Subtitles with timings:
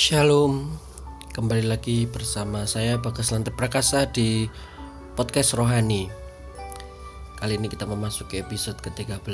[0.00, 0.80] Shalom.
[1.36, 4.48] Kembali lagi bersama saya Bagas Lantai Prakasa di
[5.12, 6.08] podcast Rohani.
[7.36, 9.28] Kali ini kita memasuki episode ke-13.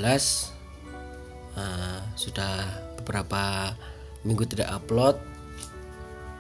[1.55, 2.67] Uh, Sudah
[2.99, 3.79] beberapa
[4.27, 5.15] minggu tidak upload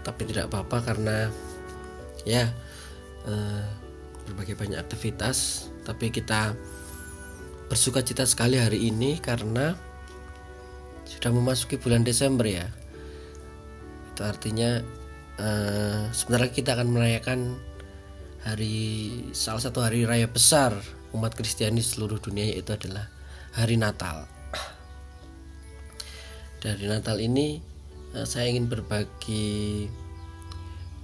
[0.02, 1.30] Tapi tidak apa-apa karena
[2.26, 2.50] Ya
[3.30, 3.62] uh,
[4.26, 5.70] Berbagai banyak aktivitas.
[5.86, 6.58] Tapi kita
[7.70, 9.78] bersuka cita sekali hari ini karena
[11.06, 12.66] sudah memasuki bulan Desember ya
[14.16, 14.80] itu artinya
[15.36, 17.60] uh, sebentar lagi kita akan merayakan
[18.48, 20.72] hari salah satu hari raya besar
[21.12, 23.12] umat Kristiani seluruh dunia yaitu adalah
[23.52, 24.24] hari Natal.
[26.64, 27.60] Dari Natal ini
[28.16, 29.84] uh, saya ingin berbagi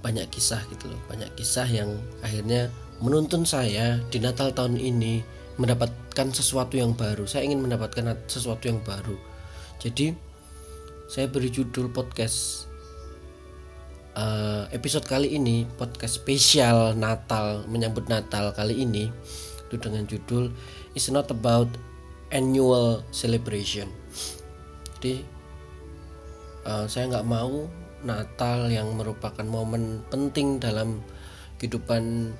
[0.01, 1.93] banyak kisah gitu loh, banyak kisah yang
[2.25, 5.21] akhirnya menuntun saya di Natal tahun ini
[5.61, 7.29] mendapatkan sesuatu yang baru.
[7.29, 9.21] Saya ingin mendapatkan sesuatu yang baru.
[9.77, 10.17] Jadi
[11.05, 12.72] saya beri judul podcast
[14.17, 19.09] uh, episode kali ini podcast spesial Natal menyambut Natal kali ini
[19.69, 20.53] itu dengan judul
[20.93, 21.69] It's not about
[22.29, 23.89] annual celebration.
[24.97, 25.25] Jadi
[26.69, 27.65] uh, saya nggak mau
[28.05, 31.01] Natal yang merupakan momen penting dalam
[31.57, 32.35] kehidupan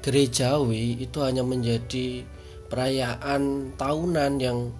[0.00, 2.22] gerejawi itu hanya menjadi
[2.70, 4.72] perayaan tahunan yang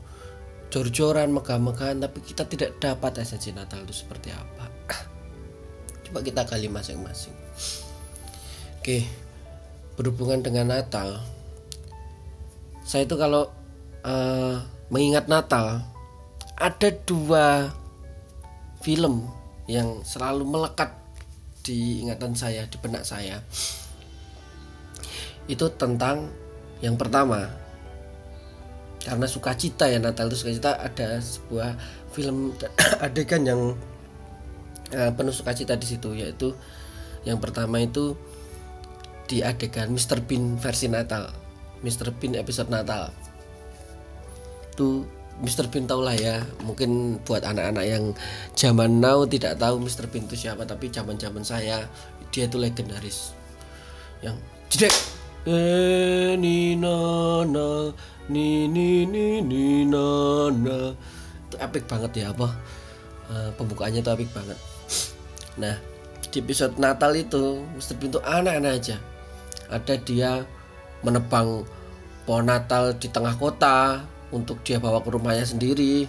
[0.69, 4.58] jor-joran megah-megahan tapi kita tidak dapat esensi Natal itu seperti apa
[6.09, 7.37] coba kita kali masing-masing.
[8.81, 9.05] Oke
[9.99, 11.19] berhubungan dengan Natal.
[12.87, 13.51] Saya itu kalau
[14.07, 15.83] uh, mengingat Natal
[16.55, 17.75] ada dua
[18.79, 19.27] film
[19.67, 20.95] yang selalu melekat
[21.67, 23.43] di ingatan saya di benak saya.
[25.51, 26.31] Itu tentang
[26.79, 27.51] yang pertama.
[29.03, 31.75] Karena sukacita ya Natal itu sukacita ada sebuah
[32.15, 32.55] film
[33.05, 33.75] adegan yang
[34.95, 36.55] uh, penuh sukacita di situ yaitu
[37.27, 38.15] yang pertama itu
[39.29, 40.25] di adegan Mr.
[40.25, 41.29] Bean versi Natal
[41.85, 42.11] Mr.
[42.17, 43.13] Bean episode Natal
[44.73, 45.05] itu
[45.39, 45.71] Mr.
[45.71, 48.05] Bean tau lah ya mungkin buat anak-anak yang
[48.59, 50.11] zaman now tidak tahu Mr.
[50.11, 51.87] Bean itu siapa tapi zaman zaman saya
[52.33, 53.37] dia itu legendaris
[54.25, 54.35] yang
[54.69, 54.91] jedek
[55.47, 57.95] eh ni na na
[58.29, 60.93] ni ni ni ni na na
[61.49, 62.53] itu epic banget ya apa
[63.31, 64.59] uh, pembukaannya itu epic banget
[65.59, 65.77] Nah,
[66.31, 67.67] di episode Natal itu.
[67.99, 68.97] Bean tuh aneh-aneh aja.
[69.69, 70.47] Ada dia
[71.03, 71.67] menebang
[72.25, 76.07] pohon Natal di tengah kota untuk dia bawa ke rumahnya sendiri.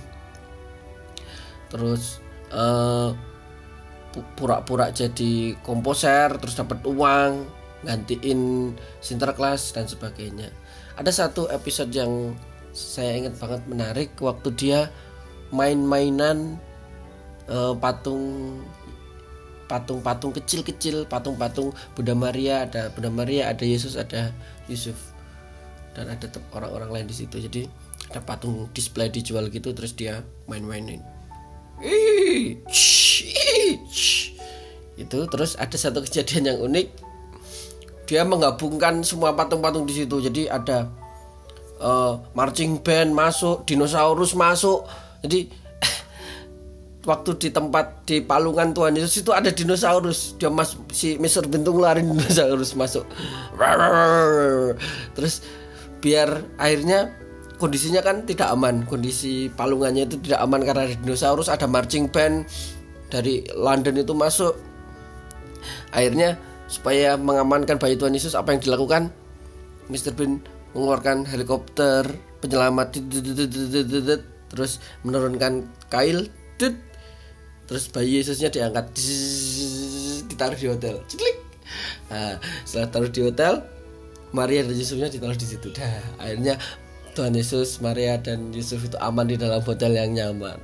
[1.70, 3.14] Terus pura
[4.34, 7.46] pura-pura jadi komposer, terus dapat uang,
[7.86, 10.50] gantiin Sinterklas dan sebagainya.
[10.98, 12.34] Ada satu episode yang
[12.74, 14.80] saya ingat banget menarik waktu dia
[15.54, 16.58] main-mainan
[17.50, 18.58] uh, patung
[19.70, 24.34] patung-patung kecil-kecil, patung-patung Bunda Maria, ada Bunda Maria, ada Yesus, ada
[24.66, 24.98] Yusuf.
[25.94, 26.26] Dan ada
[26.58, 27.38] orang-orang lain di situ.
[27.38, 27.70] Jadi
[28.10, 31.06] ada patung display dijual gitu terus dia main-mainin.
[34.98, 36.88] Itu terus ada satu kejadian yang unik.
[38.10, 40.18] Dia menggabungkan semua patung-patung di situ.
[40.18, 40.90] Jadi ada
[41.78, 44.90] uh, marching band masuk, dinosaurus masuk.
[45.22, 45.54] Jadi
[47.08, 50.36] waktu di tempat di palungan Tuhan Yesus itu ada dinosaurus.
[50.36, 53.06] Dia mas si Mister Bentung ngeluarin dinosaurus masuk.
[55.16, 55.46] Terus
[56.04, 57.14] biar akhirnya
[57.62, 58.84] kondisinya kan tidak aman.
[58.84, 62.48] Kondisi palungannya itu tidak aman karena ada dinosaurus ada marching band
[63.08, 64.56] dari London itu masuk.
[65.96, 66.36] Akhirnya
[66.70, 69.10] supaya mengamankan bayi Tuhan Yesus apa yang dilakukan?
[69.90, 70.38] Mister Bean
[70.78, 72.06] mengeluarkan helikopter
[72.46, 73.02] penyelamat
[74.50, 76.30] terus menurunkan kail
[77.70, 78.90] terus bayi Yesusnya diangkat
[80.26, 80.98] ditaruh di hotel.
[81.06, 81.38] Ciklik.
[82.10, 83.62] nah, setelah taruh di hotel
[84.34, 85.70] Maria dan Yusufnya ditaruh di situ.
[85.70, 86.58] Dah akhirnya
[87.14, 90.58] Tuhan Yesus Maria dan Yusuf itu aman di dalam hotel yang nyaman.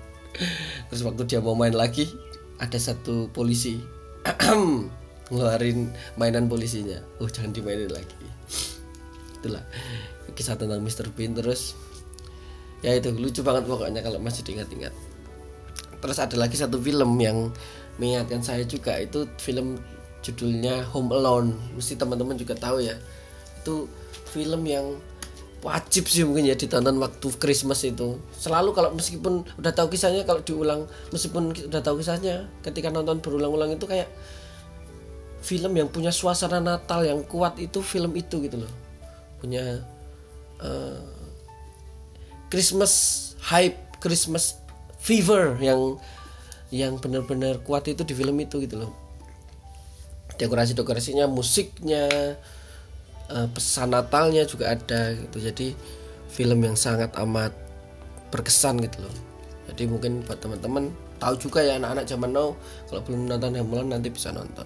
[0.90, 2.10] Terus waktu dia mau main lagi
[2.58, 3.78] ada satu polisi
[5.30, 6.98] ngeluarin mainan polisinya.
[7.22, 8.18] Oh jangan dimainin lagi.
[9.46, 9.62] Itulah
[10.34, 11.14] kisah tentang Mr.
[11.14, 11.78] Bean terus.
[12.82, 15.15] Ya itu lucu banget pokoknya kalau masih diingat-ingat
[16.06, 17.50] terus ada lagi satu film yang
[17.98, 19.82] mengingatkan saya juga itu film
[20.22, 21.54] judulnya Home Alone.
[21.74, 22.94] Mesti teman-teman juga tahu ya.
[23.62, 23.90] Itu
[24.30, 25.02] film yang
[25.66, 28.22] wajib sih mungkin ya ditonton waktu Christmas itu.
[28.38, 33.74] Selalu kalau meskipun udah tahu kisahnya kalau diulang meskipun udah tahu kisahnya ketika nonton berulang-ulang
[33.74, 34.10] itu kayak
[35.42, 38.74] film yang punya suasana Natal yang kuat itu film itu gitu loh.
[39.42, 39.82] Punya
[40.62, 41.02] uh,
[42.50, 42.94] Christmas
[43.42, 44.65] hype Christmas
[45.06, 46.02] fever yang
[46.74, 48.92] yang benar-benar kuat itu di film itu gitu loh.
[50.42, 52.34] Dekorasi-dekorasinya musiknya
[53.30, 55.38] uh, pesan Natalnya juga ada gitu.
[55.38, 55.78] Jadi
[56.34, 57.54] film yang sangat amat
[58.34, 59.16] berkesan gitu loh.
[59.70, 60.90] Jadi mungkin buat teman-teman
[61.22, 62.52] tahu juga ya anak-anak zaman now
[62.90, 64.66] kalau belum nonton Home Alone nanti bisa nonton.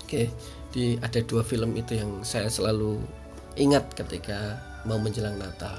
[0.00, 0.32] Oke
[0.74, 2.98] di ada dua film itu yang saya selalu
[3.54, 5.78] ingat ketika mau menjelang Natal.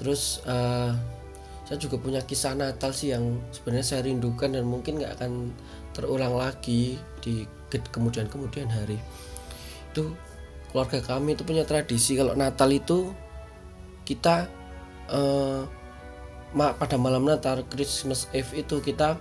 [0.00, 0.96] Terus uh,
[1.66, 5.50] saya juga punya kisah Natal sih yang sebenarnya saya rindukan dan mungkin nggak akan
[5.90, 7.42] terulang lagi di
[7.90, 9.02] kemudian kemudian hari.
[9.90, 10.14] Itu
[10.70, 13.10] keluarga kami itu punya tradisi kalau Natal itu
[14.06, 14.46] kita
[15.10, 15.66] uh,
[16.54, 19.18] pada malam Natal Christmas Eve itu kita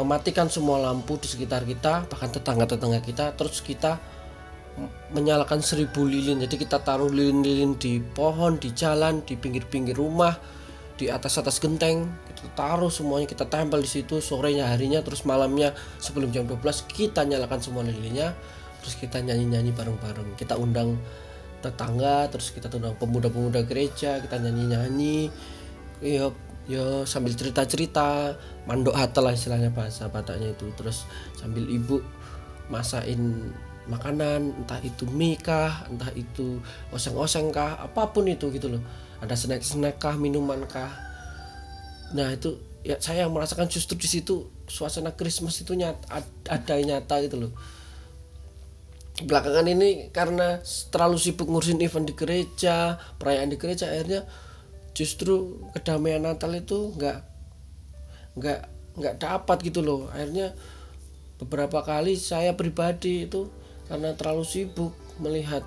[0.00, 4.00] mematikan semua lampu di sekitar kita bahkan tetangga-tetangga kita terus kita
[5.12, 6.40] menyalakan seribu lilin.
[6.40, 10.57] Jadi kita taruh lilin-lilin di pohon di jalan di pinggir-pinggir rumah
[10.98, 15.70] di atas-atas genteng kita taruh semuanya kita tempel di situ sorenya harinya terus malamnya
[16.02, 16.58] sebelum jam 12
[16.90, 18.34] kita nyalakan semua lilinnya
[18.82, 20.38] terus kita nyanyi-nyanyi bareng-bareng.
[20.38, 20.98] Kita undang
[21.58, 25.28] tetangga terus kita undang pemuda-pemuda gereja kita nyanyi-nyanyi.
[26.00, 26.30] Ya
[26.68, 28.36] ya sambil cerita-cerita
[28.68, 30.70] mandok hata lah istilahnya bahasa Bataknya itu.
[30.78, 31.04] Terus
[31.34, 32.00] sambil ibu
[32.72, 33.52] masain
[33.88, 36.60] makanan entah itu mie kah entah itu
[36.92, 38.84] oseng-oseng kah apa pun itu gitu loh
[39.18, 40.90] ada snack-snack kah minuman kah?
[42.14, 47.36] Nah itu ya saya merasakan justru di situ suasana Christmas itu nyata ada nyata gitu
[47.48, 47.52] loh.
[49.18, 50.62] Belakangan ini karena
[50.94, 54.22] terlalu sibuk ngurusin event di gereja perayaan di gereja akhirnya
[54.94, 57.18] justru kedamaian Natal itu nggak
[58.38, 58.60] nggak
[58.98, 60.06] nggak dapat gitu loh.
[60.14, 60.54] Akhirnya
[61.42, 63.50] beberapa kali saya pribadi itu
[63.90, 65.66] karena terlalu sibuk melihat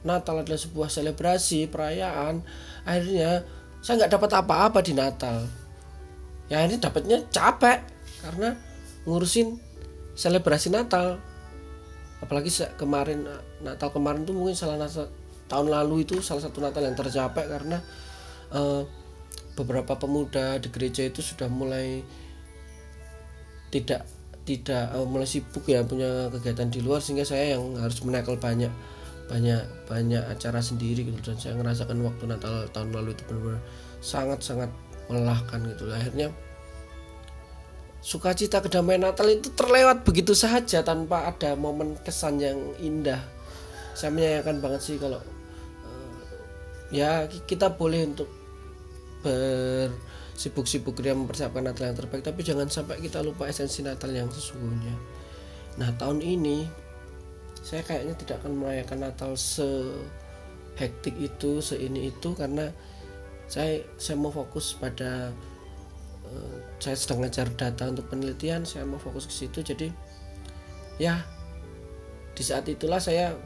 [0.00, 2.40] Natal adalah sebuah selebrasi perayaan.
[2.88, 3.44] Akhirnya
[3.84, 5.44] saya nggak dapat apa-apa di Natal.
[6.48, 7.84] Ya ini dapatnya capek
[8.24, 8.56] karena
[9.04, 9.60] ngurusin
[10.16, 11.20] selebrasi Natal.
[12.20, 13.24] Apalagi kemarin
[13.64, 17.82] Natal kemarin tuh mungkin salah satu tahun lalu itu salah satu Natal yang tercapai karena
[18.54, 18.86] uh,
[19.58, 22.06] beberapa pemuda di gereja itu sudah mulai
[23.74, 24.06] tidak
[24.46, 28.70] tidak uh, mulai sibuk ya punya kegiatan di luar sehingga saya yang harus menekel banyak
[29.30, 31.22] banyak banyak acara sendiri gitu.
[31.22, 33.62] Dan saya merasakan waktu Natal tahun lalu itu benar-benar
[34.02, 34.70] sangat sangat
[35.06, 35.86] melelahkan gitu.
[35.94, 36.34] Akhirnya
[38.02, 43.22] sukacita kedamaian Natal itu terlewat begitu saja tanpa ada momen kesan yang indah.
[43.94, 46.14] Saya menyayangkan banget sih kalau uh,
[46.90, 48.26] ya kita boleh untuk
[49.20, 54.96] bersibuk-sibuk dia mempersiapkan Natal yang terbaik tapi jangan sampai kita lupa esensi Natal yang sesungguhnya.
[55.76, 56.64] Nah tahun ini
[57.60, 59.66] saya kayaknya tidak akan merayakan Natal se
[60.80, 62.72] hektik itu se ini itu karena
[63.50, 65.34] saya saya mau fokus pada
[66.24, 69.60] uh, saya sedang ngajar data untuk penelitian saya mau fokus ke situ.
[69.60, 69.92] Jadi
[70.96, 71.20] ya
[72.32, 73.36] di saat itulah saya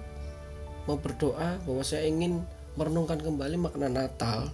[0.86, 2.44] mau berdoa bahwa saya ingin
[2.78, 4.52] merenungkan kembali makna Natal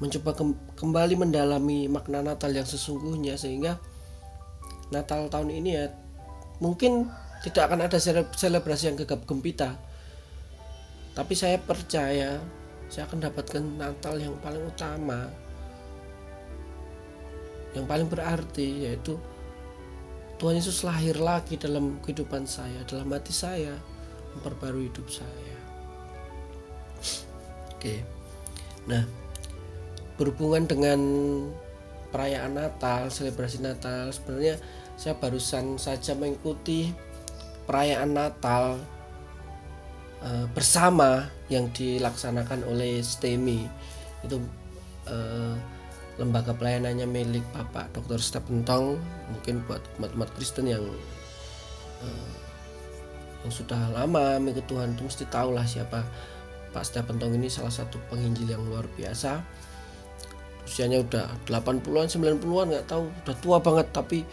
[0.00, 0.32] mencoba
[0.80, 3.76] kembali mendalami makna Natal yang sesungguhnya sehingga
[4.88, 5.92] Natal tahun ini ya
[6.58, 7.08] mungkin
[7.40, 7.98] tidak akan ada
[8.36, 9.76] selebrasi yang gegap gempita.
[11.16, 12.38] Tapi saya percaya
[12.90, 15.30] saya akan dapatkan Natal yang paling utama.
[17.72, 19.14] Yang paling berarti yaitu
[20.42, 23.76] Tuhan Yesus lahir lagi dalam kehidupan saya dalam hati saya
[24.36, 25.56] memperbarui hidup saya.
[27.76, 28.04] Oke.
[28.88, 29.04] Nah
[30.20, 31.00] berhubungan dengan
[32.12, 34.60] perayaan Natal, selebrasi Natal, sebenarnya
[35.00, 36.92] saya barusan saja mengikuti
[37.70, 38.82] perayaan Natal
[40.26, 43.70] uh, bersama yang dilaksanakan oleh STEMI
[44.26, 44.42] itu
[45.06, 45.54] uh,
[46.18, 48.18] lembaga pelayanannya milik Bapak Dr.
[48.18, 48.98] Stephen Tong
[49.30, 50.82] mungkin buat umat-umat Kristen yang
[52.02, 52.34] uh,
[53.46, 56.02] yang sudah lama mengikuti Tuhan itu mesti tahulah siapa
[56.74, 59.38] Pak Stephen Tong ini salah satu penginjil yang luar biasa
[60.66, 64.26] usianya udah 80-an 90-an nggak tahu udah tua banget tapi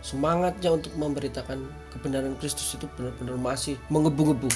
[0.00, 1.60] semangatnya untuk memberitakan
[1.92, 4.48] kebenaran Kristus itu benar-benar masih mengebu-gebu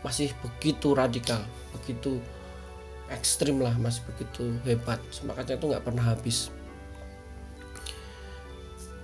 [0.00, 1.44] masih begitu radikal
[1.76, 2.18] begitu
[3.10, 5.02] ekstrim lah masih begitu hebat.
[5.10, 6.48] Semangatnya itu nggak pernah habis.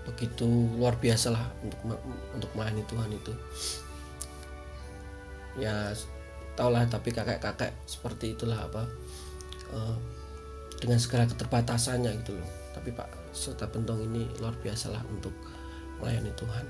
[0.06, 0.46] Begitu
[0.78, 1.80] luar biasa lah untuk
[2.32, 3.32] untuk melayani Tuhan itu.
[5.58, 5.90] Ya
[6.54, 8.86] taulah tapi kakek-kakek seperti itulah apa
[9.74, 9.98] uh,
[10.78, 12.48] dengan segala keterbatasannya gitu loh.
[12.72, 15.34] Tapi Pak Serta Bentong ini luar biasa lah untuk
[16.00, 16.66] melayani Tuhan.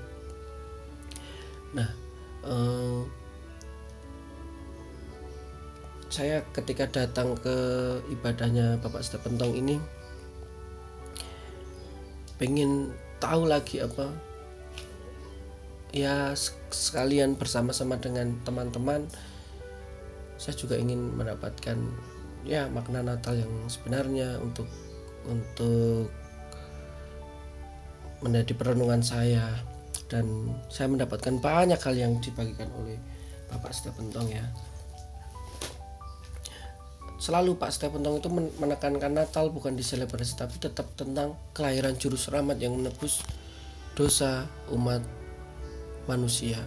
[1.75, 1.89] Nah
[2.47, 3.01] eh,
[6.07, 7.55] saya ketika datang ke
[8.09, 9.75] ibadahnya Bapak Serta Bentong ini
[12.39, 14.13] pengen tahu lagi apa
[15.91, 16.31] ya
[16.69, 19.09] sekalian bersama-sama dengan teman-teman
[20.37, 21.75] saya juga ingin mendapatkan
[22.45, 24.69] ya makna Natal yang sebenarnya untuk
[25.25, 26.07] untuk
[28.21, 29.45] menjadi perenungan saya.
[30.07, 32.95] Dan saya mendapatkan banyak hal yang dibagikan oleh
[33.51, 34.45] Bapak Stepentong ya.
[37.17, 38.29] Selalu Pak Stepentong itu
[38.61, 43.19] menekankan Natal bukan diselebrasi tapi tetap tentang kelahiran juru selamat yang menebus
[43.97, 45.03] dosa umat
[46.07, 46.61] manusia.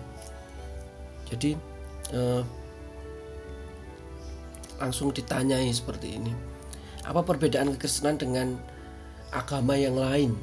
[1.31, 1.57] Jadi
[2.13, 2.43] eh,
[4.77, 6.33] langsung ditanyai seperti ini.
[7.09, 8.61] Apa perbedaan kekristenan dengan
[9.33, 10.37] agama yang lain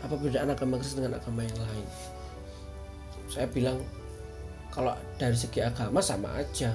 [0.00, 1.86] apa perbedaan agama Kristen dengan agama yang lain?
[3.28, 3.78] Saya bilang
[4.72, 6.72] kalau dari segi agama sama aja.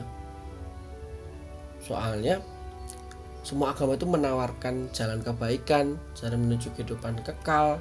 [1.82, 2.42] Soalnya
[3.46, 7.78] semua agama itu menawarkan jalan kebaikan jalan menuju kehidupan kekal.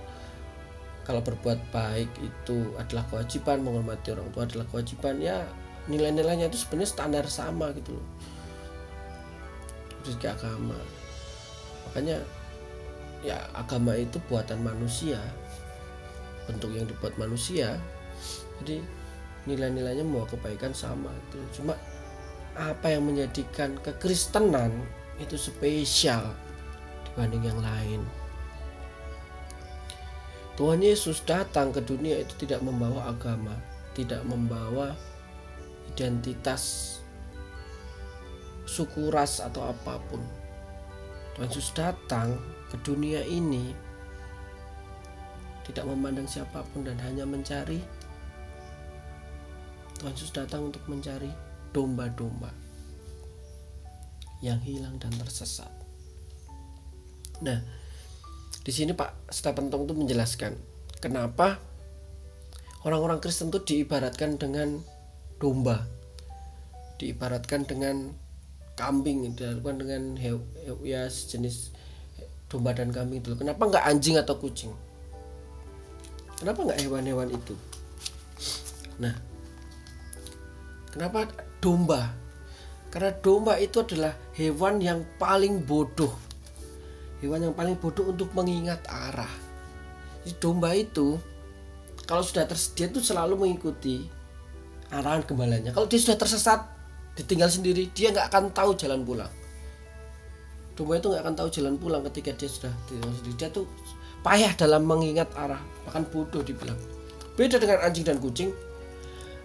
[1.04, 5.44] Kalau berbuat baik itu adalah kewajiban menghormati orang tua adalah kewajiban ya
[5.84, 8.06] nilai-nilainya itu sebenarnya standar sama gitu loh.
[10.04, 10.76] Segi agama.
[11.88, 12.24] Makanya
[13.24, 15.16] ya agama itu buatan manusia
[16.44, 17.80] bentuk yang dibuat manusia
[18.60, 18.84] jadi
[19.48, 21.72] nilai-nilainya mau kebaikan sama itu cuma
[22.54, 24.70] apa yang menjadikan kekristenan
[25.18, 26.30] itu spesial
[27.14, 28.02] dibanding yang lain.
[30.54, 33.54] Tuhan Yesus datang ke dunia itu tidak membawa agama,
[33.94, 34.94] tidak membawa
[35.94, 36.98] identitas
[38.66, 40.22] suku ras atau apa pun.
[41.34, 42.38] Tuhan Yesus datang
[42.70, 43.74] ke dunia ini
[45.66, 47.82] tidak memandang siapa pun dan hanya mencari
[49.98, 51.32] Tuhan Yesus datang untuk mencari
[51.74, 52.54] domba-domba
[54.44, 55.72] yang hilang dan tersesat.
[57.42, 57.58] Nah,
[58.62, 60.54] di sini Pak Stepentong itu menjelaskan
[61.00, 61.58] kenapa
[62.86, 64.84] orang-orang Kristen itu diibaratkan dengan
[65.40, 65.88] domba,
[67.00, 68.23] diibaratkan dengan
[68.74, 71.70] kambing, diibaratkan dengan hew, hew, ya jenis
[72.50, 73.34] domba dan kambing itu.
[73.38, 74.72] Kenapa nggak anjing atau kucing?
[76.38, 77.54] Kenapa nggak hewan-hewan itu?
[78.98, 79.14] Nah,
[80.94, 81.26] kenapa
[81.58, 82.14] domba
[82.94, 86.14] karena domba itu adalah hewan yang paling bodoh
[87.18, 89.30] hewan yang paling bodoh untuk mengingat arah
[90.22, 91.18] Jadi domba itu
[92.06, 94.06] kalau sudah tersedia itu selalu mengikuti
[94.94, 96.62] arahan gembalanya kalau dia sudah tersesat
[97.14, 99.30] ditinggal sendiri dia nggak akan tahu jalan pulang.
[100.74, 103.34] Domba itu nggak akan tahu jalan pulang ketika dia sudah tinggal sendiri.
[103.38, 103.66] Dia tuh
[104.26, 106.78] payah dalam mengingat arah bahkan bodoh dibilang.
[107.38, 108.50] Beda dengan anjing dan kucing.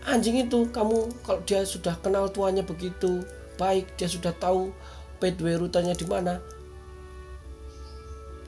[0.10, 3.22] Anjing itu kamu kalau dia sudah kenal tuannya begitu
[3.60, 4.72] baik dia sudah tahu
[5.20, 6.40] pathway rutanya di mana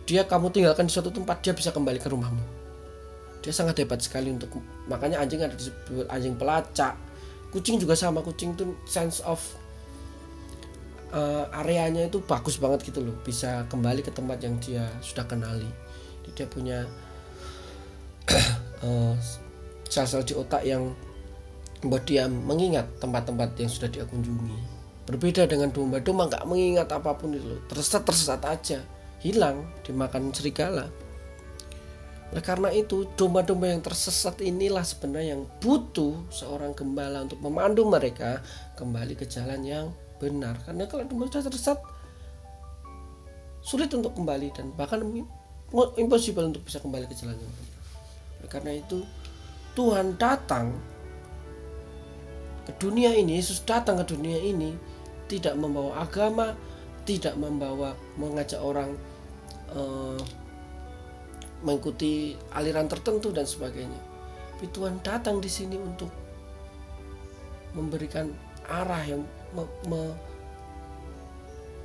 [0.08, 2.42] dia kamu tinggalkan di suatu tempat dia bisa kembali ke rumahmu.
[3.46, 4.58] Dia sangat hebat sekali untuk
[4.90, 6.98] makanya anjing ada disebut anjing pelacak
[7.52, 9.40] kucing juga sama kucing itu sense of
[11.12, 13.16] uh, areanya itu bagus banget gitu loh.
[13.22, 15.68] Bisa kembali ke tempat yang dia sudah kenali.
[16.32, 16.88] Dia punya
[18.88, 19.14] uh,
[19.92, 20.96] sel-sel di otak yang
[21.84, 24.80] membuat dia mengingat tempat-tempat yang sudah dia kunjungi.
[25.12, 26.00] Berbeda dengan domba.
[26.00, 28.80] Domba nggak mengingat apa pun itu tersesat tersesat aja.
[29.22, 30.90] Hilang dimakan serigala
[32.32, 38.40] oleh karena itu domba-domba yang tersesat inilah sebenarnya yang butuh seorang gembala untuk memandu mereka
[38.80, 40.56] kembali ke jalan yang benar.
[40.64, 41.80] Karena kalau domba sudah tersesat
[43.60, 45.04] sulit untuk kembali dan bahkan
[46.00, 47.82] impossible untuk bisa kembali ke jalan yang benar.
[48.40, 49.04] Oleh karena itu
[49.76, 50.72] Tuhan datang
[52.64, 54.72] ke dunia ini Yesus datang ke dunia ini
[55.28, 56.56] tidak membawa agama
[57.04, 58.96] tidak membawa mengajak orang
[59.76, 60.16] uh,
[61.62, 64.02] mengikuti aliran tertentu dan sebagainya.
[64.58, 66.10] Tapi Tuhan datang di sini untuk
[67.74, 68.30] memberikan
[68.70, 69.24] arah yang
[69.56, 70.02] me, me,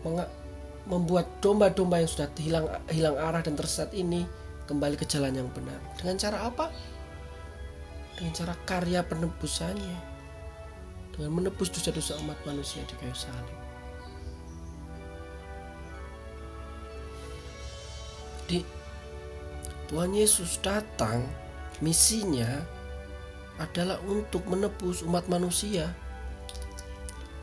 [0.05, 0.25] menga,
[0.87, 4.29] membuat domba-domba yang sudah hilang hilang arah dan tersesat ini
[4.67, 5.79] kembali ke jalan yang benar.
[5.99, 6.69] Dengan cara apa?
[8.19, 9.99] Dengan cara karya penebusannya.
[11.17, 13.57] Dengan menebus dosa-dosa umat manusia di kayu salib.
[18.47, 18.63] Di
[19.87, 21.23] Tuhan Yesus datang,
[21.79, 22.49] misinya
[23.57, 25.89] adalah untuk menebus umat manusia.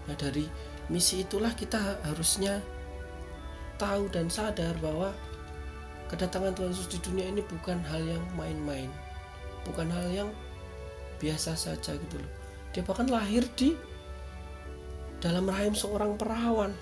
[0.05, 0.45] Nah, dari
[0.91, 2.59] misi itulah kita harusnya
[3.79, 5.15] tahu dan sadar bahwa
[6.11, 8.91] kedatangan Tuhan Yesus di dunia ini bukan hal yang main-main,
[9.63, 10.29] bukan hal yang
[11.23, 13.77] biasa saja gitu loh dia bahkan lahir di
[15.21, 16.73] dalam rahim seorang perawan.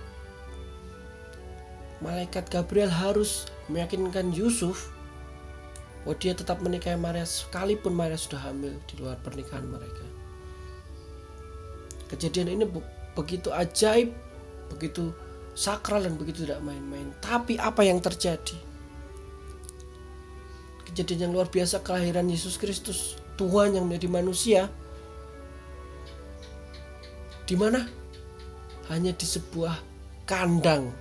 [2.01, 4.89] Malaikat Gabriel harus meyakinkan Yusuf
[6.05, 10.05] oh dia tetap menikahi Maria sekalipun Maria sudah hamil di luar pernikahan mereka.
[12.11, 12.65] Kejadian ini
[13.15, 14.11] begitu ajaib
[14.71, 15.11] begitu
[15.51, 17.11] sakral dan begitu tidak main-main.
[17.19, 18.55] Tapi apa yang terjadi?
[20.91, 24.61] Kejadian yang luar biasa kelahiran Yesus Kristus Tuhan yang menjadi manusia.
[27.47, 27.83] Di mana?
[28.91, 29.75] Hanya di sebuah
[30.27, 30.91] kandang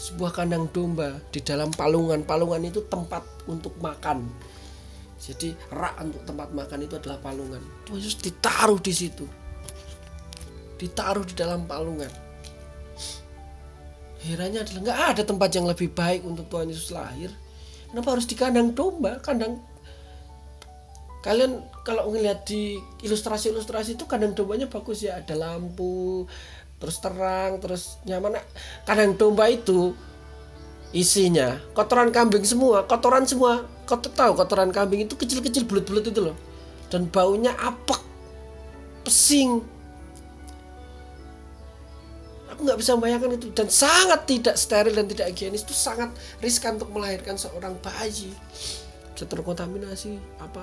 [0.00, 2.24] sebuah kandang domba di dalam palungan.
[2.24, 4.24] Palungan itu tempat untuk makan.
[5.20, 7.60] Jadi rak untuk tempat makan itu adalah palungan.
[7.84, 9.28] Tuhan Yesus ditaruh di situ.
[10.80, 12.08] Ditaruh di dalam palungan.
[14.24, 17.28] Herannya adalah nggak ada tempat yang lebih baik untuk Tuhan Yesus lahir.
[17.92, 19.20] Kenapa harus di kandang domba?
[19.20, 19.60] Kandang
[21.20, 26.24] kalian kalau ngelihat di ilustrasi-ilustrasi itu kandang dombanya bagus ya ada lampu
[26.80, 28.40] terus terang terus nyaman.
[28.88, 29.92] Kadang domba itu
[30.90, 33.68] isinya kotoran kambing semua kotoran semua.
[33.84, 36.36] Kau tahu kotoran kambing itu kecil-kecil bulat-bulat itu loh.
[36.90, 38.00] Dan baunya apek
[39.02, 39.62] pesing.
[42.54, 43.50] Aku nggak bisa membayangkan itu.
[43.50, 48.30] Dan sangat tidak steril dan tidak higienis itu sangat riskan untuk melahirkan seorang bayi.
[49.14, 50.62] Bisa terkontaminasi apa?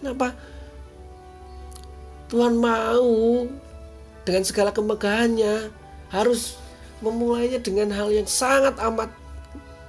[0.00, 0.36] Kenapa?
[2.28, 3.48] Tuhan mau
[4.22, 5.70] dengan segala kemegahannya
[6.14, 6.58] harus
[7.02, 9.10] memulainya dengan hal yang sangat amat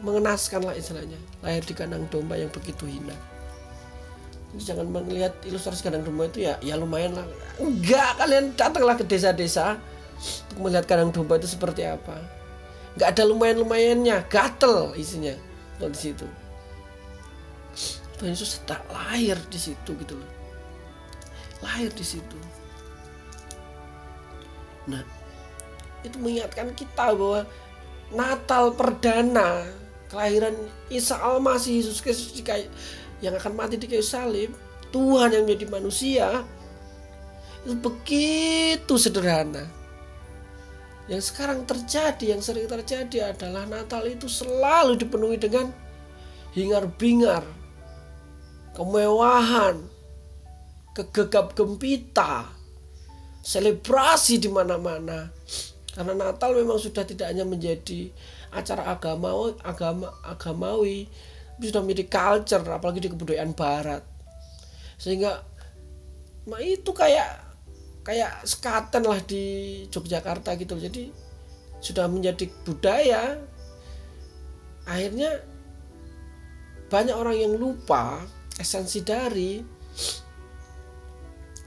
[0.01, 1.19] mengenaskan lah istilahnya.
[1.45, 3.15] Lahir di kandang domba yang begitu hina.
[4.53, 7.25] Jadi jangan melihat ilustrasi kandang domba itu ya ya lumayan lah.
[7.61, 9.77] Enggak kalian datanglah ke desa-desa
[10.53, 12.17] untuk melihat kandang domba itu seperti apa.
[12.97, 15.33] Nggak ada lumayan lumayannya gatel isinya
[15.77, 16.27] kalau di situ.
[18.17, 20.31] Tuhan Yesus tak lahir di situ gitu loh.
[21.61, 22.62] Lahir di situ
[24.89, 25.03] Nah,
[26.03, 27.47] itu mengingatkan kita bahwa
[28.13, 29.65] Natal perdana
[30.11, 30.53] kelahiran
[30.93, 32.35] Isa Al-Masih Yesus Kristus
[33.23, 34.51] yang akan mati di kayu salib,
[34.93, 36.27] Tuhan yang menjadi manusia
[37.63, 39.65] itu begitu sederhana.
[41.07, 45.71] Yang sekarang terjadi, yang sering terjadi adalah Natal itu selalu dipenuhi dengan
[46.55, 47.43] hingar-bingar,
[48.75, 49.83] kemewahan,
[50.95, 52.51] kegegap gempita,
[53.43, 55.27] selebrasi di mana-mana.
[55.93, 58.09] Karena Natal memang sudah tidak hanya menjadi
[58.49, 61.05] acara agama agama agamawi,
[61.53, 64.01] tapi sudah menjadi culture apalagi di kebudayaan barat.
[64.97, 65.43] Sehingga
[66.43, 67.43] nah itu kayak
[68.03, 69.43] kayak sekaten lah di
[69.91, 70.79] Yogyakarta gitu.
[70.79, 71.13] Jadi
[71.83, 73.37] sudah menjadi budaya.
[74.83, 75.39] Akhirnya
[76.89, 78.23] banyak orang yang lupa
[78.59, 79.63] esensi dari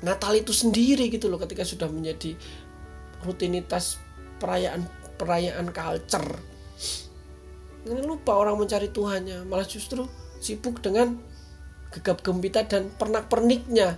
[0.05, 2.37] Natal itu sendiri gitu loh ketika sudah menjadi
[3.25, 3.97] rutinitas
[4.37, 4.85] perayaan
[5.17, 6.37] perayaan culture.
[7.87, 10.05] Ini lupa orang mencari Tuhannya malah justru
[10.43, 11.17] sibuk dengan
[11.95, 13.97] gegap gempita dan pernak perniknya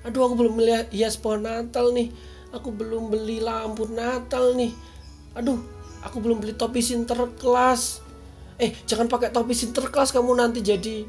[0.00, 2.08] aduh aku belum melihat hias pohon Natal nih.
[2.50, 4.74] Aku belum beli lampu Natal nih.
[5.34, 8.00] Aduh aku belum beli topi sinterklas
[8.60, 11.04] eh jangan pakai topi sinterklas kamu nanti jadi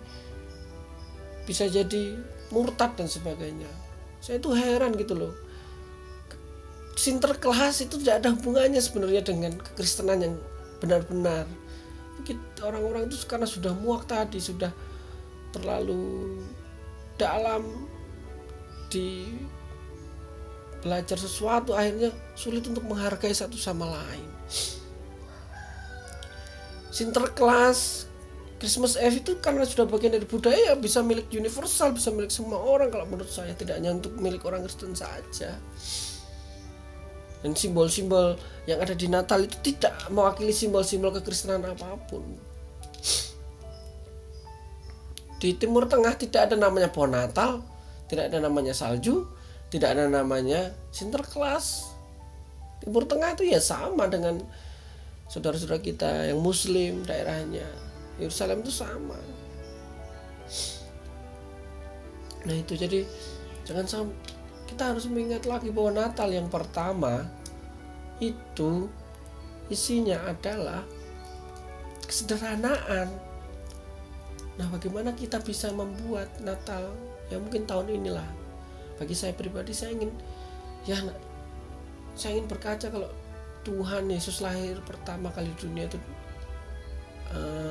[1.44, 2.16] bisa jadi
[2.52, 3.68] murtad dan sebagainya
[4.22, 5.34] saya tuh heran gitu loh.
[6.94, 10.36] Sinterklas itu tidak ada hubungannya sebenarnya dengan kekristenan yang
[10.78, 11.50] benar-benar.
[12.62, 14.70] Orang-orang itu karena sudah muak tadi sudah
[15.50, 16.38] terlalu
[17.18, 17.90] dalam
[18.94, 19.26] di
[20.86, 24.30] belajar sesuatu akhirnya sulit untuk menghargai satu sama lain.
[26.94, 28.11] Sinterklas
[28.62, 32.94] Christmas Eve itu karena sudah bagian dari budaya bisa milik universal bisa milik semua orang.
[32.94, 35.58] Kalau menurut saya tidak hanya untuk milik orang Kristen saja.
[37.42, 38.38] Dan simbol-simbol
[38.70, 42.22] yang ada di Natal itu tidak mewakili simbol-simbol kekristenan apa pun.
[45.42, 47.66] Di Timur Tengah tidak ada namanya pohon Natal
[48.06, 49.26] tidak ada namanya salju
[49.74, 51.90] tidak ada namanya Sinterklas
[52.78, 54.38] Timur Tengah itu ya sama dengan
[55.26, 57.66] saudara-saudara kita yang muslim daerahnya
[58.22, 59.18] Yerusalem itu sama.
[62.46, 63.06] Nah itu jadi
[63.66, 64.18] jangan sampai
[64.72, 67.28] kita harus mengingat lagi bahwa Natal yang pertama
[68.24, 68.88] itu
[69.68, 70.88] isinya adalah
[72.08, 73.12] kesederhanaan.
[74.56, 76.88] Nah bagaimana kita bisa membuat Natal
[77.28, 78.28] ya mungkin tahun inilah.
[78.96, 80.12] Bagi saya pribadi saya ingin
[80.88, 80.98] ya
[82.16, 83.10] saya ingin berkaca kalau
[83.62, 85.98] Tuhan Yesus lahir pertama kali di dunia itu
[87.32, 87.71] uh,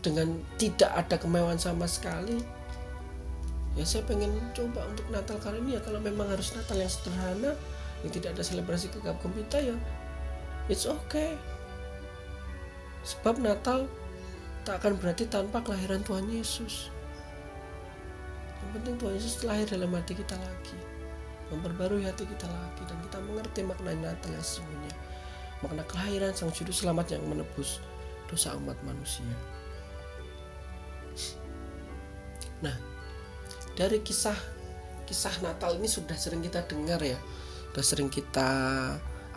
[0.00, 2.38] dengan tidak ada kemewahan sama sekali
[3.78, 5.80] ya saya pengen coba untuk Natal kali ini ya.
[5.82, 7.54] Kalau memang harus Natal yang sederhana
[8.02, 9.74] yang tidak ada selebrasi kegap gempita ya
[10.66, 11.38] it's okay.
[13.06, 13.86] Sebab Natal
[14.66, 16.92] tak akan berarti tanpa kelahiran Tuhan Yesus.
[18.60, 20.78] Yang penting Tuhan Yesus lahir dalam hati kita lagi
[21.48, 24.94] memperbarui hati kita lagi dan kita mengerti makna Natal yang sesungguhnya.
[25.64, 27.80] Makna kelahiran sang juru selamat yang menebus
[28.28, 29.24] dosa umat manusia
[32.64, 32.74] nah
[33.78, 34.34] dari kisah
[35.08, 37.16] kisah Natal ini sudah sering kita dengar ya.
[37.72, 38.50] Sudah sering kita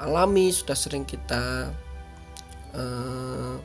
[0.01, 1.71] alami sudah sering kita
[2.75, 3.55] uh,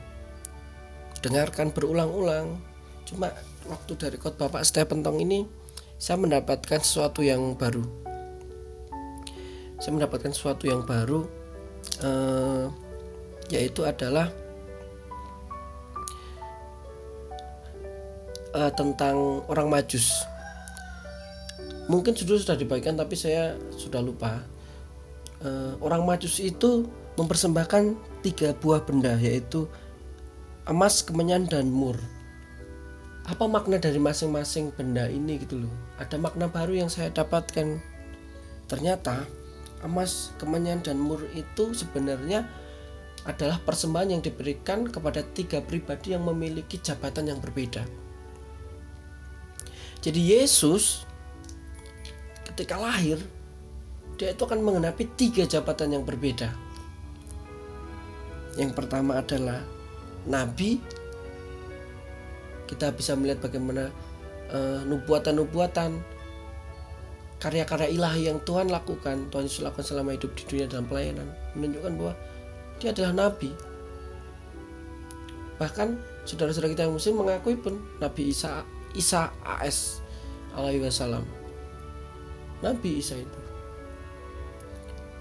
[1.19, 2.63] dengarkan berulang-ulang.
[3.03, 3.33] Cuma
[3.67, 5.43] waktu dari khotbah Pak Stephen Tong ini
[5.99, 7.83] saya mendapatkan sesuatu yang baru.
[9.83, 11.27] Saya mendapatkan sesuatu yang baru
[12.05, 12.71] uh,
[13.51, 14.31] yaitu adalah
[18.57, 20.25] uh, tentang orang majus.
[21.87, 24.41] Mungkin judul sudah dibagikan tapi saya sudah lupa.
[25.37, 27.93] Uh, orang majus itu mempersembahkan
[28.25, 29.69] tiga buah benda yaitu
[30.65, 31.95] emas kemenyan dan mur.
[33.27, 35.75] Apa makna dari masing-masing benda ini gitu loh?
[35.99, 37.79] Ada makna baru yang saya dapatkan.
[38.67, 39.23] Ternyata
[39.85, 42.47] emas kemenyan dan mur itu sebenarnya
[43.27, 48.06] adalah persembahan yang diberikan kepada tiga pribadi yang memiliki jabatan yang berbeda
[50.01, 51.07] jadi Yesus
[52.53, 53.17] ketika lahir
[54.17, 56.49] dia itu akan mengenapi tiga jabatan yang berbeda.
[58.57, 59.61] Yang pertama adalah
[60.25, 60.81] nabi.
[62.65, 63.93] Kita bisa melihat bagaimana
[64.51, 66.01] uh, nubuatan-nubuatan
[67.37, 71.93] karya-karya ilahi yang Tuhan lakukan, Tuhan Yesus lakukan selama hidup di dunia dalam pelayanan, menunjukkan
[71.95, 72.13] bahwa
[72.81, 73.53] dia adalah nabi.
[75.61, 75.87] Bahkan
[76.25, 78.65] saudara-saudara kita yang muslim mengakui pun Nabi Isa
[78.97, 80.01] Isa AS
[80.57, 81.23] alaihi wasallam.
[82.65, 83.41] Nabi Isa itu.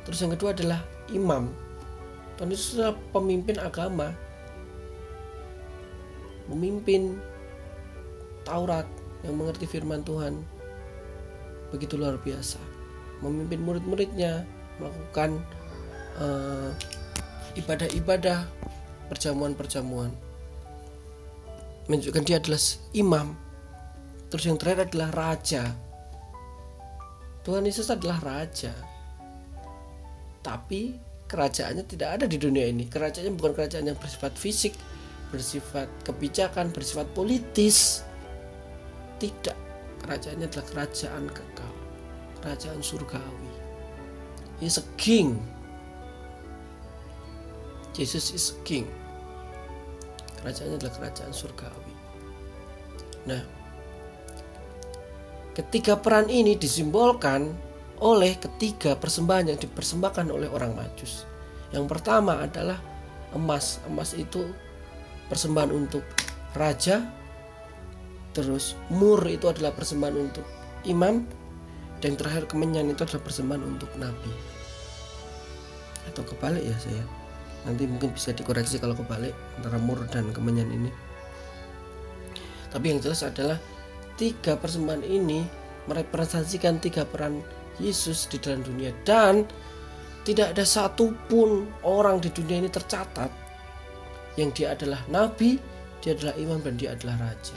[0.09, 0.81] Terus yang kedua adalah
[1.13, 1.53] imam.
[2.41, 4.17] Tuhan Yesus adalah pemimpin agama.
[6.49, 7.21] Memimpin
[8.47, 8.87] Taurat
[9.27, 10.41] yang mengerti firman Tuhan.
[11.75, 12.63] Begitu luar biasa.
[13.21, 14.47] Memimpin murid-muridnya
[14.79, 15.43] melakukan
[16.23, 16.71] uh,
[17.59, 18.47] ibadah-ibadah,
[19.11, 20.15] perjamuan-perjamuan.
[21.91, 22.63] Menunjukkan dia adalah
[22.95, 23.46] imam.
[24.27, 25.71] Terus yang terakhir adalah raja.
[27.47, 28.75] Tuhan Yesus adalah raja.
[30.43, 30.99] Tapi
[31.31, 32.91] kerajaannya tidak ada di dunia ini.
[32.91, 34.75] Kerajaannya bukan kerajaan yang bersifat fisik
[35.31, 38.03] bersifat kebijakan bersifat politis.
[39.19, 39.59] Tidak.
[40.03, 41.75] Kerajaannya adalah kerajaan kekal
[42.47, 43.51] kerajaan surgawi.
[44.63, 45.43] He is a king.
[47.91, 48.87] Jesus is king.
[50.39, 51.95] Kerajaannya adalah kerajaan surgawi.
[53.27, 53.43] Nah
[55.57, 57.57] ketika peran ini disimbolkan
[58.05, 61.25] oleh ketiga persembahan yang dipersembahkan oleh orang Majus.
[61.73, 62.77] Yang pertama adalah
[63.33, 63.81] emas.
[63.89, 64.45] Emas itu
[65.33, 66.05] persembahan untuk
[66.53, 67.01] raja.
[68.37, 70.45] Terus mur itu adalah persembahan untuk
[70.85, 71.25] imam
[72.05, 74.29] dan terakhir kemenyan itu adalah persembahan untuk nabi.
[76.13, 77.05] Atau kebalik ya saya.
[77.65, 80.93] Nanti mungkin bisa dikoreksi kalau kebalik antara mur dan kemenyan ini.
[82.69, 83.57] Tapi yang jelas adalah
[84.17, 85.45] tiga persembahan ini
[85.87, 87.41] merepresentasikan tiga peran
[87.77, 89.45] Yesus di dalam dunia dan
[90.27, 93.31] tidak ada satupun orang di dunia ini tercatat
[94.35, 95.57] yang dia adalah nabi,
[96.03, 97.57] dia adalah imam dan dia adalah raja.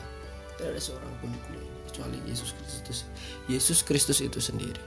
[0.56, 2.98] Tidak ada seorang pun di dunia ini kecuali Yesus Kristus.
[3.50, 4.84] Yesus Kristus itu sendiri.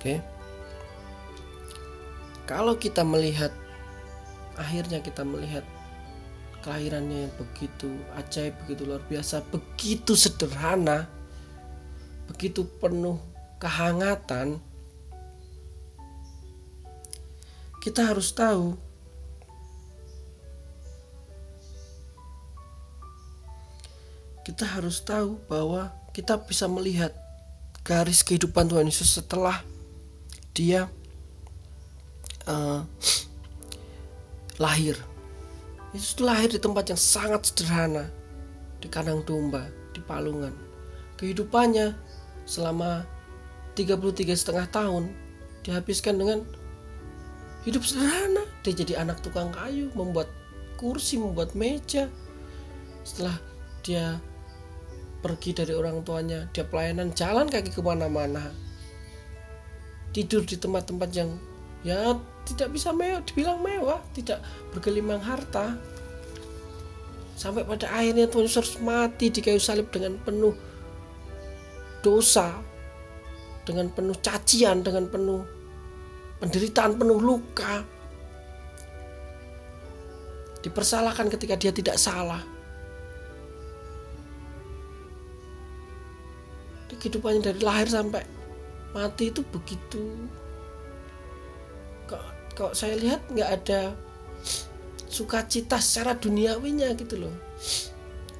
[0.00, 0.18] Oke.
[2.48, 3.52] Kalau kita melihat
[4.56, 5.64] akhirnya kita melihat
[6.64, 11.04] kelahirannya yang begitu ajaib, begitu luar biasa, begitu sederhana,
[12.24, 13.20] begitu penuh
[13.60, 14.64] kehangatan,
[17.84, 18.80] kita harus tahu
[24.44, 27.12] kita harus tahu bahwa kita bisa melihat
[27.84, 29.60] garis kehidupan Tuhan Yesus setelah
[30.52, 30.88] dia
[32.48, 32.84] uh,
[34.64, 34.96] lahir.
[35.94, 38.10] Yesus lahir di tempat yang sangat sederhana,
[38.82, 40.50] di kandang domba, di palungan.
[41.14, 41.94] Kehidupannya
[42.50, 43.06] selama
[43.78, 45.14] 33 setengah tahun
[45.62, 46.42] dihabiskan dengan
[47.62, 48.42] hidup sederhana.
[48.66, 50.26] Dia jadi anak tukang kayu membuat
[50.74, 52.10] kursi membuat meja.
[53.06, 53.38] Setelah
[53.86, 54.18] dia
[55.22, 58.50] pergi dari orang tuanya dia pelayanan jalan kaki ke mana-mana.
[60.10, 61.30] Tidur di tempat-tempat yang
[61.86, 64.44] ya tidak bisa mewah dibilang mewah tidak
[64.76, 65.80] bergelimang harta
[67.34, 70.54] sampai pada akhirnya Tuhan Yesus mati di kayu salib dengan penuh
[72.04, 72.52] dosa
[73.64, 75.42] dengan penuh cacian, dengan penuh
[76.38, 77.84] penderitaan, penuh luka.
[80.64, 82.40] dipersalahkan ketika dia tidak salah.
[86.88, 88.24] Di kehidupannya dari lahir sampai
[88.96, 90.24] mati itu begitu.
[92.54, 93.80] Kok, saya lihat nggak ada
[95.10, 97.34] sukacita secara duniawinya gitu loh.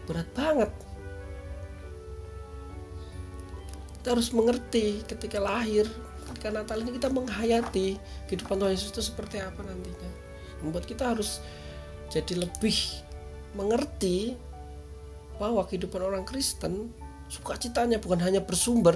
[0.07, 0.71] Berat banget.
[3.99, 5.89] Kita harus mengerti ketika lahir,
[6.31, 7.99] ketika Natal ini kita menghayati
[8.31, 10.11] kehidupan Tuhan Yesus itu seperti apa nantinya.
[10.63, 11.43] Membuat kita harus
[12.13, 12.77] jadi lebih
[13.59, 14.39] mengerti
[15.39, 16.95] bahwa kehidupan orang Kristen
[17.27, 18.95] sukacitanya bukan hanya bersumber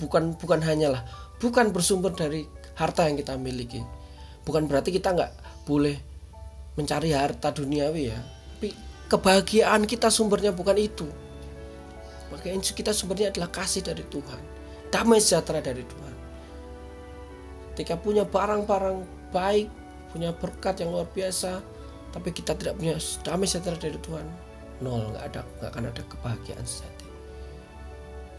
[0.00, 1.04] bukan bukan hanyalah
[1.36, 2.48] bukan bersumber dari
[2.78, 3.84] harta yang kita miliki
[4.44, 5.32] bukan berarti kita nggak
[5.68, 5.96] boleh
[6.78, 8.18] mencari harta duniawi ya.
[8.56, 8.72] Tapi
[9.10, 11.06] kebahagiaan kita sumbernya bukan itu.
[12.30, 14.40] Makanya kita sumbernya adalah kasih dari Tuhan.
[14.90, 16.14] Damai sejahtera dari Tuhan.
[17.74, 19.68] Ketika punya barang-barang baik
[20.10, 21.62] punya berkat yang luar biasa
[22.10, 24.26] tapi kita tidak punya damai sejahtera dari Tuhan
[24.82, 27.06] nol nggak ada nggak akan ada kebahagiaan sejati.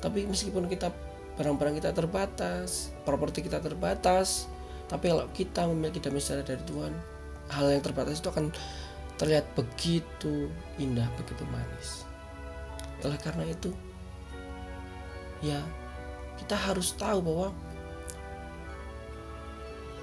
[0.01, 0.91] Tapi meskipun kita
[1.39, 4.50] barang-barang kita terbatas properti kita terbatas
[4.91, 6.93] tapi kalau kita memiliki damai sejahtera dari Tuhan
[7.56, 8.51] hal yang terbatas itu akan
[9.15, 12.04] terlihat begitu indah begitu manis
[13.08, 13.71] oleh karena itu
[15.39, 15.63] ya
[16.38, 17.47] kita harus tahu bahwa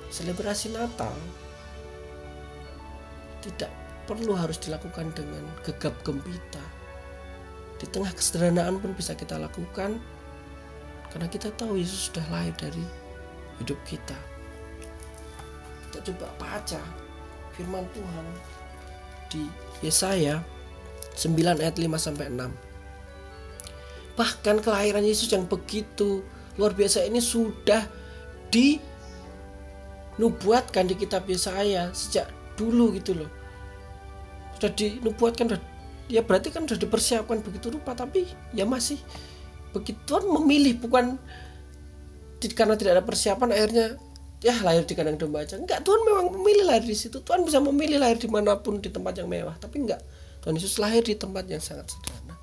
[0.08, 1.12] selebrasi Natal
[3.44, 3.70] tidak
[4.08, 6.64] perlu harus dilakukan dengan gegap gempita.
[7.78, 10.00] Di tengah kesederhanaan pun bisa kita lakukan
[11.14, 12.82] karena kita tahu Yesus sudah lahir dari
[13.62, 14.16] hidup kita.
[15.88, 16.84] Kita coba baca
[17.56, 18.26] firman Tuhan.
[19.28, 19.44] Di
[19.84, 20.40] Yesaya
[21.16, 22.48] 9 ayat 5 sampai 6.
[24.16, 26.22] Bahkan kelahiran Yesus yang begitu
[26.58, 27.86] luar biasa ini sudah
[28.50, 32.26] dinubuatkan di kitab Yesaya sejak
[32.58, 33.30] dulu gitu loh.
[34.58, 35.48] Sudah dinubuatkan
[36.08, 38.24] ya berarti kan sudah dipersiapkan begitu rupa tapi
[38.56, 38.96] ya masih
[39.76, 41.20] begitu Tuhan memilih bukan
[42.56, 44.00] karena tidak ada persiapan akhirnya
[44.38, 45.58] ya lahir di kandang domba aja.
[45.58, 47.18] Enggak Tuhan memang memilih lahir di situ.
[47.22, 49.58] Tuhan bisa memilih lahir di mana pun di tempat yang mewah.
[49.58, 50.02] Tapi enggak.
[50.42, 52.38] Tuhan Yesus lahir di tempat yang sangat sederhana.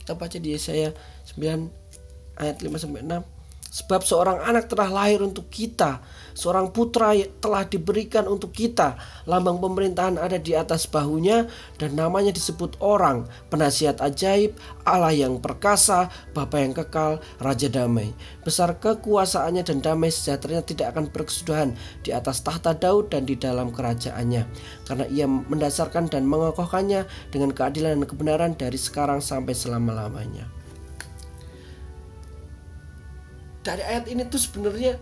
[0.00, 0.94] Kita baca di Yesaya
[1.34, 3.35] 9 ayat 5 sampai 6
[3.76, 6.00] Sebab seorang anak telah lahir untuk kita,
[6.32, 7.12] seorang putra
[7.44, 8.96] telah diberikan untuk kita.
[9.28, 11.44] Lambang pemerintahan ada di atas bahunya
[11.76, 14.56] dan namanya disebut orang, penasihat ajaib,
[14.88, 18.16] Allah yang perkasa, Bapa yang kekal, Raja damai.
[18.40, 23.76] Besar kekuasaannya dan damai sejahteranya tidak akan berkesudahan di atas tahta Daud dan di dalam
[23.76, 24.48] kerajaannya.
[24.88, 30.55] Karena ia mendasarkan dan mengokohkannya dengan keadilan dan kebenaran dari sekarang sampai selama-lamanya.
[33.66, 34.94] Dari ayat ini tuh sebenarnya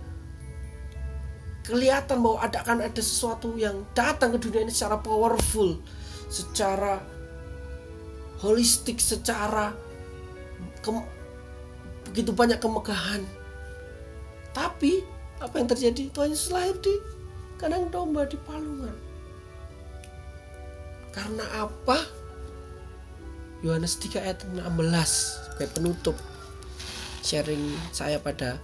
[1.68, 5.76] kelihatan bahwa ada akan ada sesuatu yang datang ke dunia ini secara powerful,
[6.32, 7.04] secara
[8.40, 9.76] holistik, secara
[12.08, 13.20] begitu banyak kemegahan.
[14.56, 15.04] Tapi
[15.40, 16.08] apa yang terjadi?
[16.12, 16.94] Tuhan Yesus lahir di
[17.60, 18.96] kandang domba di palungan.
[21.12, 22.00] Karena apa?
[23.64, 24.60] Yohanes 3 ayat 16
[25.48, 26.16] sebagai penutup
[27.24, 28.60] sharing saya pada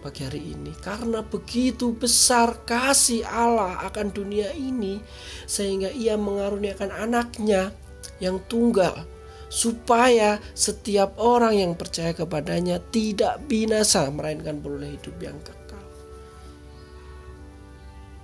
[0.00, 4.98] pagi hari ini karena begitu besar kasih Allah akan dunia ini
[5.44, 7.70] sehingga ia mengaruniakan anaknya
[8.18, 9.06] yang tunggal
[9.52, 15.86] supaya setiap orang yang percaya kepadanya tidak binasa melainkan beroleh hidup yang kekal.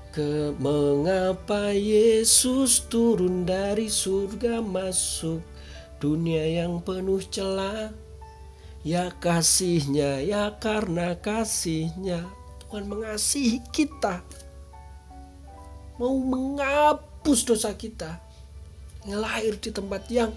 [0.09, 5.45] Ke mengapa Yesus turun dari surga masuk
[6.01, 8.08] dunia yang penuh celah
[8.89, 12.25] Ya kasihnya, ya karena kasihnya.
[12.65, 14.25] Tuhan mengasihi kita.
[16.01, 18.17] Mau menghapus dosa kita.
[19.05, 20.33] Yang lahir di tempat yang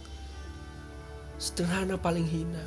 [1.40, 2.60] sederhana paling hina.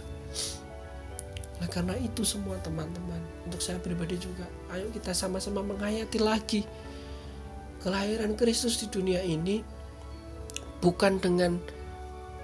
[1.61, 4.43] Nah karena itu semua teman-teman Untuk saya pribadi juga
[4.75, 6.67] Ayo kita sama-sama menghayati lagi
[7.79, 9.63] Kelahiran Kristus di dunia ini
[10.83, 11.63] Bukan dengan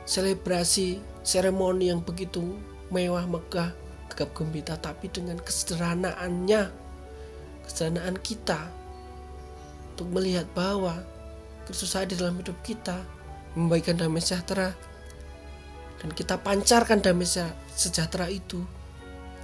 [0.06, 2.54] selebrasi seremoni yang begitu
[2.90, 3.70] mewah megah
[4.10, 6.68] gegap gembita tapi dengan kesederhanaannya
[7.64, 8.58] kesederhanaan kita
[9.94, 10.98] untuk melihat bahwa
[11.64, 12.98] Kristus hadir dalam hidup kita
[13.54, 14.74] memberikan damai sejahtera
[16.02, 17.28] dan kita pancarkan damai
[17.70, 18.66] sejahtera itu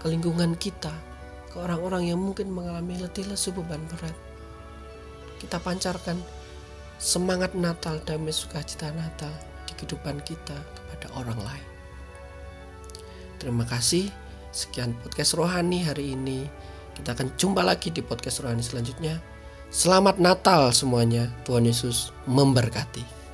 [0.03, 0.91] ke lingkungan kita
[1.53, 4.17] ke orang-orang yang mungkin mengalami letih lesu beban berat.
[5.37, 6.17] Kita pancarkan
[6.97, 9.33] semangat Natal damai sukacita Natal
[9.69, 11.76] di kehidupan kita kepada orang lain
[13.37, 14.09] Terima kasih.
[14.53, 16.49] Sekian podcast rohani hari ini.
[16.97, 19.21] Kita akan jumpa lagi di podcast rohani selanjutnya.
[19.69, 21.29] Selamat Natal semuanya.
[21.45, 23.26] Tuhan Yesus memberkati.